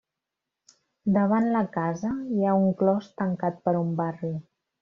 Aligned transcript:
Davant 1.17 1.45
la 1.57 1.61
casa 1.77 2.13
hi 2.37 2.47
ha 2.53 2.57
un 2.65 2.75
clos 2.83 3.13
tancat 3.23 3.63
per 3.69 3.79
un 3.87 3.97
barri. 4.05 4.37